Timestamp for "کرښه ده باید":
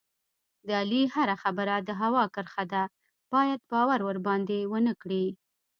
2.35-3.59